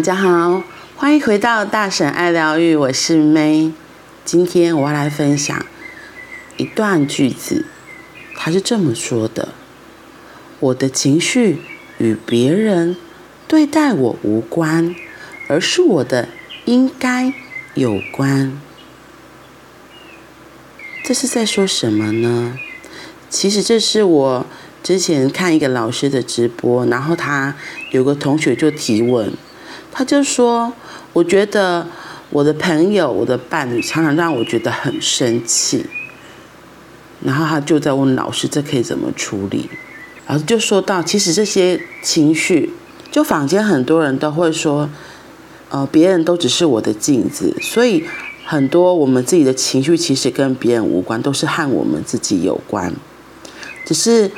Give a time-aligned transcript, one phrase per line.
[0.00, 0.62] 大家好，
[0.96, 3.72] 欢迎回到大婶爱疗愈，我是 May。
[4.24, 5.66] 今天我要来分享
[6.56, 7.66] 一段句子，
[8.34, 9.50] 它是这么说的
[10.58, 11.58] ：“我的情绪
[11.98, 12.96] 与别人
[13.46, 14.96] 对待我无关，
[15.48, 16.30] 而是我的
[16.64, 17.34] 应该
[17.74, 18.58] 有关。”
[21.04, 22.56] 这是在说什么呢？
[23.28, 24.46] 其实这是我。
[24.82, 27.54] 之前看一个老师的直播，然后他
[27.90, 29.30] 有个同学就提问，
[29.92, 30.72] 他就说
[31.12, 31.86] ：“我觉得
[32.30, 35.86] 我的朋友、我的伴侣常常让我觉得很生气。”
[37.24, 39.68] 然后他就在问老师：“这可以怎么处理？”
[40.28, 42.72] 老师就说到：“其实这些情绪，
[43.10, 44.88] 就坊间很多人都会说，
[45.68, 48.04] 呃，别人都只是我的镜子，所以
[48.44, 52.92] 很多我们自己的情绪其实跟别人无关，都是和我们自己有关，
[53.84, 54.30] 只是。”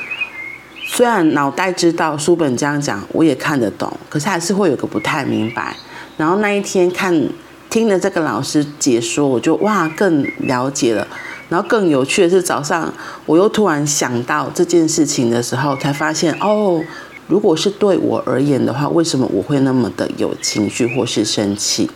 [0.95, 5.75] 虽然脑袋知道书本这样讲，我也看得懂，可是还是会有个不太明白。
[6.17, 7.29] 然后那一天看
[7.67, 11.07] 听了这个老师解说，我就哇更了解了。
[11.49, 12.93] 然后更有趣的是，早上
[13.25, 16.83] 我又突然想到这件事情的时候，才发现哦，
[17.27, 21.89] 如果是对我而言的话，为什么我会那么的有情绪或是生气？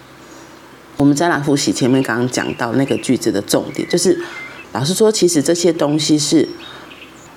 [0.98, 4.20] 我们再来复习前面刚刚讲到那个句子的重点，就是
[4.72, 6.50] 老师说，其实这些东西是。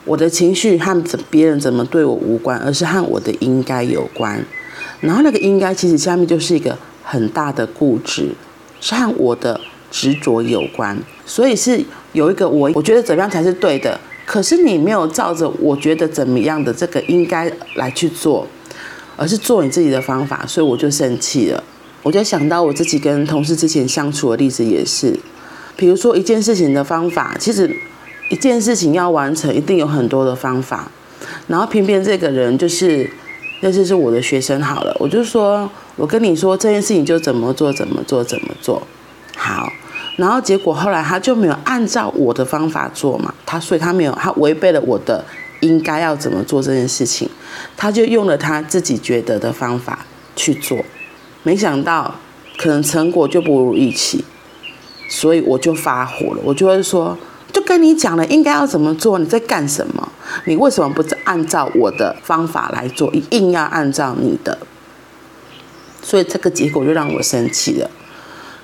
[0.04, 4.42] 我的情绪和别人怎么对我无关，而是和我的应该有关。
[5.00, 8.30] 然后那个应该其实下面就是一个很大的固执，
[8.80, 10.98] 是和我的执着有关。
[11.26, 18.46] 所以是有一个我我觉得怎么样才是对的，可是你没有照着我觉得怎么样的这个应该来去做，
[19.16, 21.62] 而是做你自己的方法，所以我就生气了。
[22.02, 25.14] 我就想到我自己跟同事之前相处的例子也是，
[25.76, 27.70] 比如说一件事情的方法，其实。
[28.30, 30.90] 一件事情要完成，一定有很多的方法，
[31.48, 33.10] 然后偏偏这个人就是，
[33.60, 38.80] 那就是我的学生好了，我就说，我跟你说这件事情就怎么做怎么做怎么做，
[39.36, 39.72] 好，
[40.16, 45.24] 然后结果后来他就没有按照我的方法做嘛，他所以他没有，他违背了我的
[45.58, 47.28] 应该要怎么做这件事情，
[47.76, 50.78] 他就用了他自己觉得的方法去做，
[51.42, 52.14] 没想到
[52.56, 54.24] 可能成果就不如预期，
[55.08, 57.18] 所以我就发火了，我就会说。
[57.52, 60.12] 就跟你讲了应该要怎么做，你在干什么？
[60.44, 64.58] 你为什么不按照我的方法来做，一硬要按照你的？
[66.02, 67.90] 所以这个结果就让我生气了。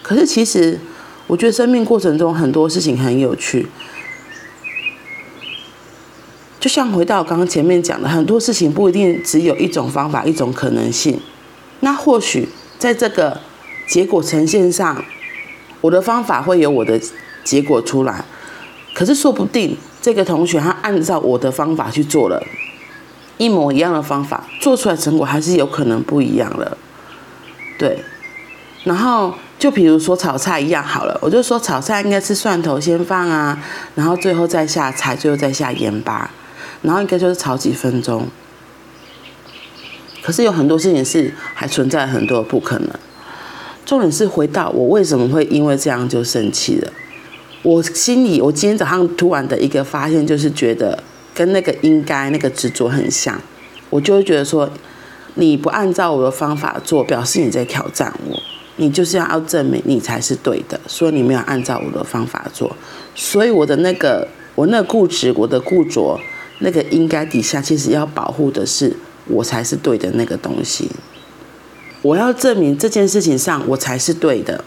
[0.03, 0.79] 可是其实，
[1.27, 3.67] 我觉得生命过程中很多事情很有趣。
[6.59, 11.21] 就像回到刚刚前面讲的，很多事情不一定只有一种方法、一种可能性。
[11.81, 12.49] 那或许
[12.79, 13.41] 在这个
[13.87, 15.05] 结果呈现上，
[15.81, 17.01] 我的方法会有我的
[17.45, 18.25] 结果出来。
[18.97, 22.43] 可是说不定这个同学他按照我的方法去做了，
[23.37, 26.79] 一模一样的方法做出来成果还是有可能不一样了，
[27.79, 28.03] 对。
[28.85, 33.63] 然后就比如说炒菜一样好了，我就说炒菜应该是蒜头先放啊，
[33.95, 36.31] 然后最后再下菜，最后再下盐巴，
[36.81, 38.27] 然后应该就是炒几分钟。
[40.23, 42.89] 可是有很多事情是还存在很多不可能。
[43.85, 46.91] 重点是回到我为什么会因为这样就生气了。
[47.67, 51.03] 我心里，我今天早上突然的一个发现，就是觉得
[51.35, 53.43] 跟那个应该那个执着很像，
[53.91, 54.71] 我就会觉得说，
[55.35, 58.41] 你不按照我的方法做，表示你在挑战我，
[58.77, 62.77] 你就是要要证明你才是对的，所以你没有按照我的方法做，
[63.17, 66.21] 所以我的那个我那固执，我的固着，
[66.61, 68.97] 那个应该底下其实要保护的是
[69.27, 70.89] 我才是对的那个东西，
[72.03, 74.65] 我要证明这件事情上我才是对的，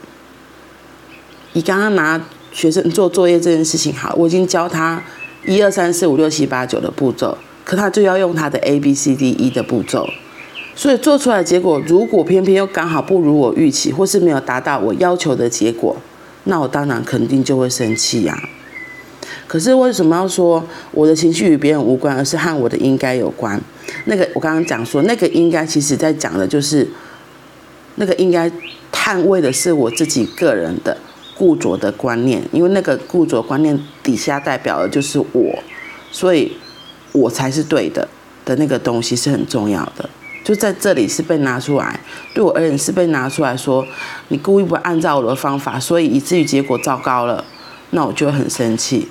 [1.54, 2.22] 你刚刚拿。
[2.52, 5.02] 学生做作业这件事情好，我已经教他
[5.46, 10.10] 一二三四五六七八九的步骤，可他就要用他的 A B C D E 的步骤，
[10.76, 15.96] 所以做出来结果如果偏偏又刚好不如我预期，或是没有达到我要求的结果，
[16.46, 18.38] 那我当然肯定就会生气呀。
[19.48, 23.60] 可是为什么要说我的情绪与别人无关，而是和我的应该有关？
[24.06, 26.88] 那个我刚刚讲说，那个应该其实在讲的就是
[27.96, 28.51] 那个应该
[28.92, 30.96] 捍卫的是我自己个人的。
[31.39, 35.63] 固着的观念，因为那个固着观念底下代表的就是我，
[36.12, 36.51] 所以
[37.13, 38.06] 我才是对的
[38.44, 40.09] 的那个东西是很重要的。
[40.44, 41.97] 就在这里是被拿出来，
[42.33, 43.88] 对我而言是被拿出来说，
[44.27, 47.45] 你故意不按照我的方法，所以以至于结果糟糕了，
[47.91, 49.07] 那我就很生气，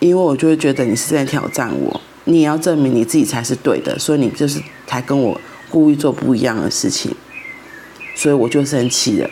[0.00, 5.40] 因为我就会觉得你是在挑战我，你也要证明你自己才是对的，所以你就是才跟我
[5.70, 7.14] 故意做不一样的事情，
[8.16, 9.30] 所以我就生气了。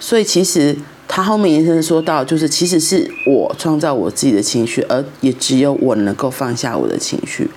[0.00, 0.74] 所以其实
[1.06, 7.48] 他后面延伸说到，就是其实是我创造我自己的情绪，而也只有我能够放下我的情绪。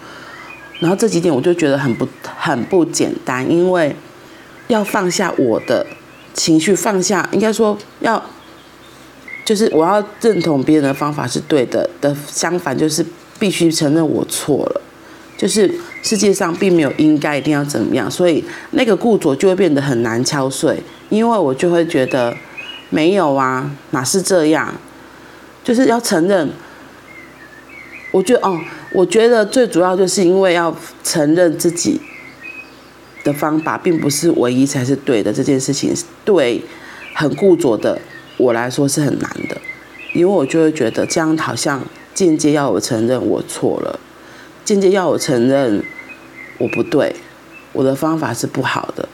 [0.79, 3.95] 然后这几点我就觉得很不很不简单，因为
[4.67, 5.85] 要放下我的
[6.33, 8.21] 情绪，放下应该说要，
[9.45, 13.05] 就是我要认同别人的方法是对的的，相反就是
[13.39, 14.81] 必须承认我错了，
[15.37, 20.81] 就是世界上并没有应该一定要怎么样，所以那个固着就会变得很难敲碎，
[21.13, 22.35] 因为我就会觉得
[22.89, 24.73] 没有啊，哪是这样，
[25.63, 26.49] 就是要承认。
[28.11, 28.59] 我觉得哦，
[28.93, 32.01] 我觉得最主要就是因为要承认自己
[33.23, 35.93] 的方法并不是唯一才是对的，这件事情
[36.25, 36.63] 对
[37.13, 37.99] 很固着的
[38.37, 39.61] 我来说是很难的，
[40.13, 41.79] 因为我就会觉得这样好像
[42.15, 43.99] 间接要我承认我错了，
[44.65, 45.83] 间接要我承认
[46.57, 47.15] 我不对，
[47.71, 49.07] 我的方法是不好的，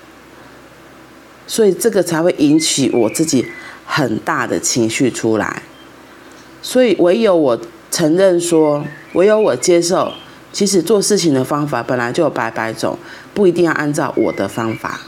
[1.50, 3.46] 所以这个才会引起我自己
[3.86, 5.64] 很大的情绪出来，
[6.62, 7.60] 所以唯有我。
[7.92, 10.14] 承认说，唯有我接受，
[10.54, 13.00] 其实做事情的方法本来就有百百种，
[13.34, 15.02] 不一定要按照我的方法。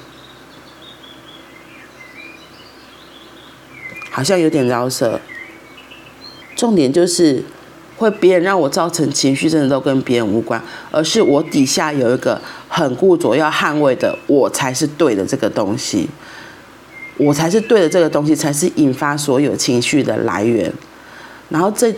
[4.09, 5.21] 好像有点饶舌。
[6.55, 7.43] 重点就是，
[7.97, 10.59] 会别人让我造成情绪，真的都跟别人无关，
[10.89, 16.09] 而是我底下有一个很固着要捍卫的，我才是对的这个东西，
[17.17, 20.71] 我才是对的这个东西，才是引发所有情绪的来源。
[21.49, 21.93] 然后这。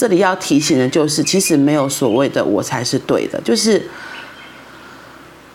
[0.00, 3.82] 这里要提醒的就是，其实没有所谓的我才是对的，就是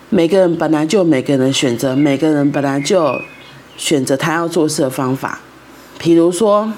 [0.10, 3.22] 每个人本来就每个人选择，每个人本来就
[3.78, 5.40] 选择他要做事的方法。
[5.98, 6.70] 比如说，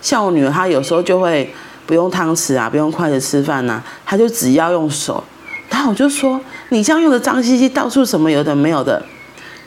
[0.00, 1.52] 像我女儿，她有时候就会
[1.86, 5.24] 不用汤匙啊，不用筷子吃饭呐，她就只要用手。
[5.68, 9.04] 然后我就说，你这样用的脏兮兮，到处什么有的没有的。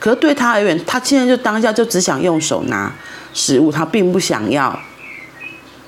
[0.06, 2.94] 可是对他而言，他现在就当下就只想用手拿
[3.34, 4.78] 食物，他并不想要。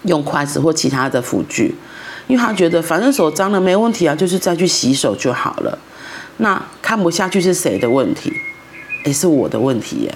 [0.03, 1.75] 用筷子或其他的辅具，
[2.26, 5.79] 因为他觉得反正手脏了没问题啊，就是再去洗手就好了。
[6.38, 8.32] 那看不下去是谁的问题？
[9.05, 10.15] 也是我的问题耶。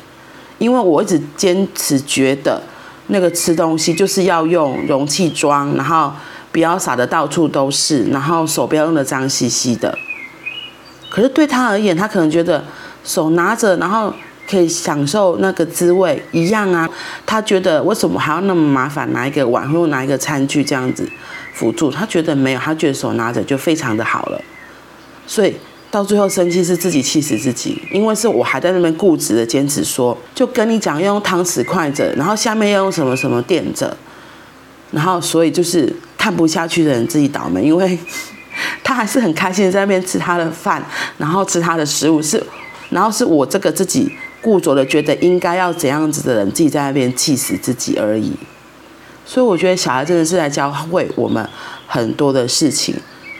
[0.58, 2.60] 因为我一直坚持觉得
[3.08, 6.12] 那个吃东西就是要用容器装，然后
[6.50, 9.96] 不要撒得到处都是，然后手不要用得脏兮兮的。
[11.10, 12.64] 可是对他而言，他可能觉得
[13.04, 14.12] 手拿着，然后。
[14.44, 16.86] 可以享受那个滋味一样啊，
[17.24, 21.08] 他觉得为什么还要那么麻烦拿一个碗或拿一个餐具这样子
[21.54, 21.90] 辅助？
[21.90, 24.38] 他觉得没有，他觉得手拿着就非常的好了。
[25.26, 25.56] 所以
[25.90, 33.96] 到最后生气是自己气死自己，因为是我还在那边固执的坚持说，就跟你讲要用汤匙筷子，然后下面要用什么什么垫着，
[34.90, 37.98] 然后所以就是看不下去的人自己倒霉，因为
[38.84, 40.84] 他还是很开心在那边吃他的饭，
[41.16, 42.42] 然后吃他的食物是，
[42.92, 44.12] 然后是我这个自己。
[44.42, 48.32] 固着的觉得应该要怎样子的人，自己在那边气死自己而已。
[49.24, 51.48] 所以我觉得小孩真的是在教会我们
[51.86, 52.92] 很多的事情。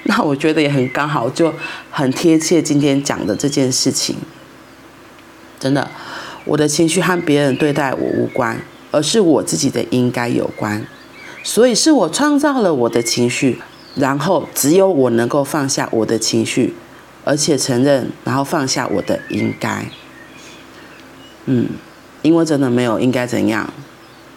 [0.05, 1.53] 那我觉得也很刚好，就
[1.91, 4.15] 很贴切今天讲的这件事情。
[5.59, 5.91] 真的，
[6.45, 8.63] 我的情绪和别人对待我无关，
[8.93, 10.87] 而是我自己的应该有关。
[11.43, 13.59] 所以是我创造了我的情绪，
[13.97, 16.75] 然后只有我能够放下我的情绪，
[17.25, 19.87] 而且承认，然后放下我的应该。
[21.47, 21.69] 嗯，
[22.23, 23.73] 因为真的没有应该怎样，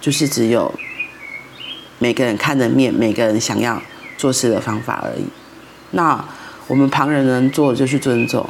[0.01, 0.73] 就是只有
[1.99, 3.81] 每个人看的面，每个人想要
[4.17, 5.25] 做事的方法而已。
[5.91, 6.25] 那
[6.67, 8.47] 我们旁人能做的就去尊重，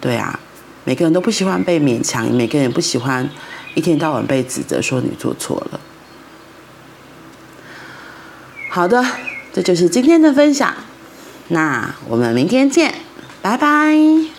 [0.00, 0.38] 对啊，
[0.84, 3.28] 每个人都不喜欢被勉强，每个人不喜欢
[3.74, 5.80] 一天到晚被指责说你做错了。
[8.70, 9.04] 好的，
[9.52, 10.74] 这就是今天的分享，
[11.48, 12.94] 那我们明天见，
[13.46, 14.35] 拜拜。